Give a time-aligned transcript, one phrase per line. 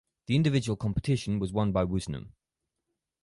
[0.25, 2.31] The individual competition was won by Woosnam.